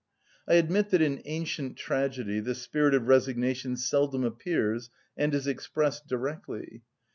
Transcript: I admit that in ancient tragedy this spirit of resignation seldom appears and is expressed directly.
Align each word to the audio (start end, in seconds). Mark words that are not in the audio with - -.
I 0.47 0.55
admit 0.55 0.89
that 0.89 1.01
in 1.03 1.21
ancient 1.25 1.77
tragedy 1.77 2.39
this 2.39 2.59
spirit 2.63 2.95
of 2.95 3.05
resignation 3.07 3.77
seldom 3.77 4.23
appears 4.23 4.89
and 5.15 5.31
is 5.35 5.45
expressed 5.45 6.07
directly. 6.07 6.81